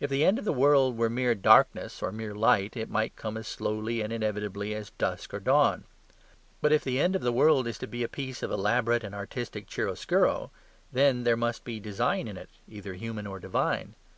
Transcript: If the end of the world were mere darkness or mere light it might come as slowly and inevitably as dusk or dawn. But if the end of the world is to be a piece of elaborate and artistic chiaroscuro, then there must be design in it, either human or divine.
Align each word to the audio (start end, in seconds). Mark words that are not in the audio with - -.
If 0.00 0.10
the 0.10 0.22
end 0.22 0.38
of 0.38 0.44
the 0.44 0.52
world 0.52 0.98
were 0.98 1.08
mere 1.08 1.34
darkness 1.34 2.02
or 2.02 2.12
mere 2.12 2.34
light 2.34 2.76
it 2.76 2.90
might 2.90 3.16
come 3.16 3.38
as 3.38 3.48
slowly 3.48 4.02
and 4.02 4.12
inevitably 4.12 4.74
as 4.74 4.90
dusk 4.90 5.32
or 5.32 5.40
dawn. 5.40 5.84
But 6.60 6.72
if 6.72 6.84
the 6.84 7.00
end 7.00 7.16
of 7.16 7.22
the 7.22 7.32
world 7.32 7.66
is 7.66 7.78
to 7.78 7.86
be 7.86 8.02
a 8.02 8.06
piece 8.06 8.42
of 8.42 8.50
elaborate 8.50 9.02
and 9.02 9.14
artistic 9.14 9.66
chiaroscuro, 9.66 10.50
then 10.92 11.24
there 11.24 11.38
must 11.38 11.64
be 11.64 11.80
design 11.80 12.28
in 12.28 12.36
it, 12.36 12.50
either 12.68 12.92
human 12.92 13.26
or 13.26 13.40
divine. 13.40 13.94